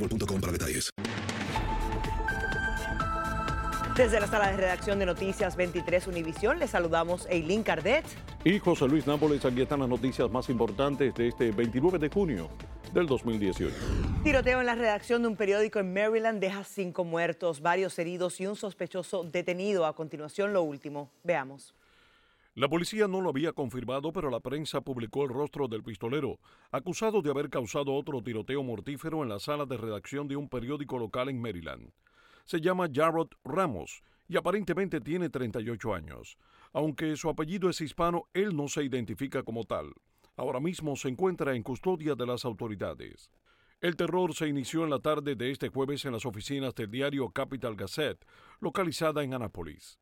[0.00, 0.90] boostmobile.com para detalles.
[3.96, 8.04] Desde la sala de redacción de Noticias 23 Univisión, les saludamos Eileen Cardet.
[8.44, 12.48] Y José Luis Nápoles, aquí están las noticias más importantes de este 29 de junio
[12.94, 13.74] del 2018.
[14.24, 18.46] Tiroteo en la redacción de un periódico en Maryland deja cinco muertos, varios heridos y
[18.46, 19.84] un sospechoso detenido.
[19.84, 21.10] A continuación, lo último.
[21.22, 21.74] Veamos.
[22.60, 26.40] La policía no lo había confirmado, pero la prensa publicó el rostro del pistolero,
[26.70, 30.98] acusado de haber causado otro tiroteo mortífero en la sala de redacción de un periódico
[30.98, 31.90] local en Maryland.
[32.44, 36.36] Se llama Jarrod Ramos y aparentemente tiene 38 años.
[36.74, 39.94] Aunque su apellido es hispano, él no se identifica como tal.
[40.36, 43.30] Ahora mismo se encuentra en custodia de las autoridades.
[43.80, 47.30] El terror se inició en la tarde de este jueves en las oficinas del diario
[47.30, 48.22] Capital Gazette,
[48.60, 49.98] localizada en Annapolis.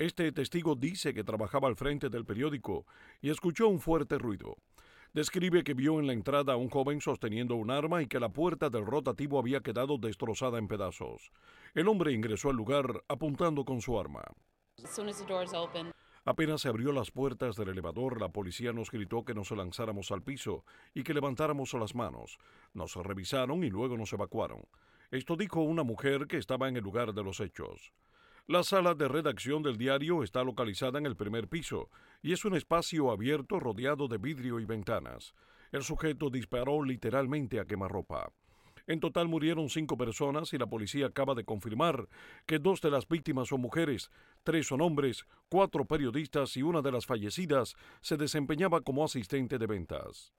[0.00, 2.86] Este testigo dice que trabajaba al frente del periódico
[3.20, 4.56] y escuchó un fuerte ruido.
[5.12, 8.30] Describe que vio en la entrada a un joven sosteniendo un arma y que la
[8.30, 11.30] puerta del rotativo había quedado destrozada en pedazos.
[11.74, 14.22] El hombre ingresó al lugar apuntando con su arma.
[16.24, 20.22] Apenas se abrió las puertas del elevador, la policía nos gritó que nos lanzáramos al
[20.22, 22.38] piso y que levantáramos las manos.
[22.72, 24.62] Nos revisaron y luego nos evacuaron.
[25.10, 27.92] Esto dijo una mujer que estaba en el lugar de los hechos.
[28.50, 31.88] La sala de redacción del diario está localizada en el primer piso
[32.20, 35.36] y es un espacio abierto rodeado de vidrio y ventanas.
[35.70, 38.32] El sujeto disparó literalmente a quemarropa.
[38.88, 42.08] En total murieron cinco personas y la policía acaba de confirmar
[42.44, 44.10] que dos de las víctimas son mujeres,
[44.42, 49.66] tres son hombres, cuatro periodistas y una de las fallecidas se desempeñaba como asistente de
[49.68, 50.32] ventas.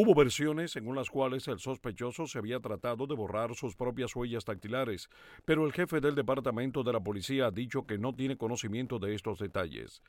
[0.00, 4.44] Hubo versiones según las cuales el sospechoso se había tratado de borrar sus propias huellas
[4.44, 5.10] dactilares,
[5.44, 9.16] pero el jefe del departamento de la policía ha dicho que no tiene conocimiento de
[9.16, 10.00] estos detalles.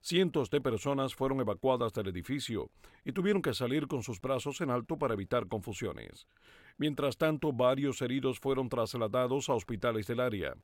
[0.00, 2.70] Cientos de personas fueron evacuadas del edificio
[3.04, 6.26] y tuvieron que salir con sus brazos en alto para evitar confusiones.
[6.78, 10.54] Mientras tanto, varios heridos fueron trasladados a hospitales del área.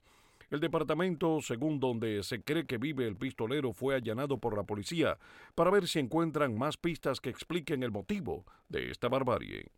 [0.50, 5.16] El departamento, según donde se cree que vive el pistolero, fue allanado por la policía
[5.54, 9.70] para ver si encuentran más pistas que expliquen el motivo de esta barbarie.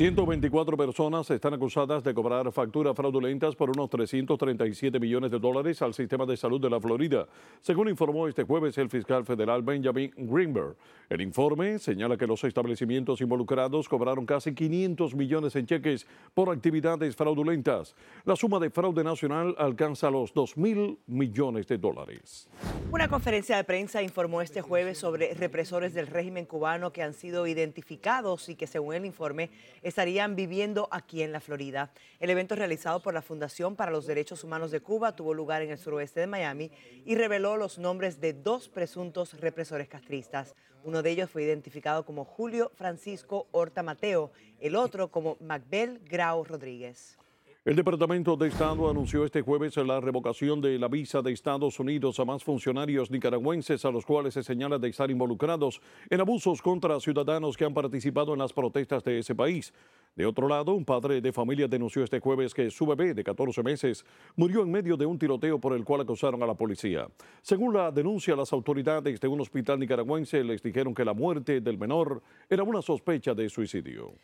[0.00, 5.92] 124 personas están acusadas de cobrar facturas fraudulentas por unos 337 millones de dólares al
[5.92, 7.28] sistema de salud de la Florida,
[7.60, 10.74] según informó este jueves el fiscal federal Benjamin Greenberg.
[11.10, 17.14] El informe señala que los establecimientos involucrados cobraron casi 500 millones en cheques por actividades
[17.14, 17.94] fraudulentas.
[18.24, 22.48] La suma de fraude nacional alcanza los 2 mil millones de dólares.
[22.90, 27.46] Una conferencia de prensa informó este jueves sobre represores del régimen cubano que han sido
[27.46, 29.50] identificados y que, según el informe,
[29.82, 31.92] estarían viviendo aquí en la Florida.
[32.18, 35.70] El evento realizado por la Fundación para los Derechos Humanos de Cuba tuvo lugar en
[35.70, 36.70] el suroeste de Miami
[37.04, 40.54] y reveló los nombres de dos presuntos represores castristas.
[40.82, 46.44] Uno de ellos fue identificado como Julio Francisco Horta Mateo, el otro como Macbel Grau
[46.44, 47.19] Rodríguez.
[47.62, 52.18] El Departamento de Estado anunció este jueves la revocación de la visa de Estados Unidos
[52.18, 56.98] a más funcionarios nicaragüenses a los cuales se señala de estar involucrados en abusos contra
[57.00, 59.74] ciudadanos que han participado en las protestas de ese país.
[60.16, 63.62] De otro lado, un padre de familia denunció este jueves que su bebé de 14
[63.62, 67.08] meses murió en medio de un tiroteo por el cual acusaron a la policía.
[67.42, 71.76] Según la denuncia, las autoridades de un hospital nicaragüense les dijeron que la muerte del
[71.76, 74.14] menor era una sospecha de suicidio.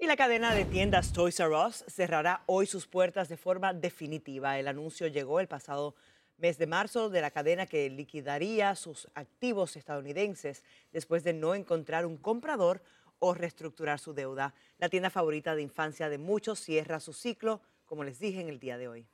[0.00, 4.56] Y la cadena de tiendas Toys R Us cerrará hoy sus puertas de forma definitiva.
[4.56, 5.96] El anuncio llegó el pasado
[6.36, 10.62] mes de marzo de la cadena que liquidaría sus activos estadounidenses
[10.92, 12.80] después de no encontrar un comprador
[13.18, 14.54] o reestructurar su deuda.
[14.78, 18.60] La tienda favorita de infancia de muchos cierra su ciclo, como les dije en el
[18.60, 19.08] día de hoy.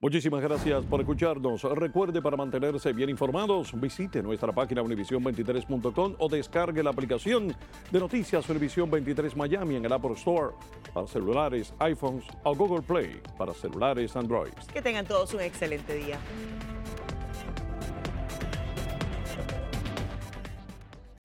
[0.00, 1.64] Muchísimas gracias por escucharnos.
[1.64, 7.48] Recuerde para mantenerse bien informados, visite nuestra página univision23.com o descargue la aplicación
[7.90, 10.54] de Noticias Univision 23 Miami en el Apple Store
[10.94, 14.52] para celulares, iPhones o Google Play para celulares Android.
[14.72, 16.16] Que tengan todos un excelente día.